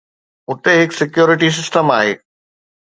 [0.51, 2.13] اتي هڪ security system آهي.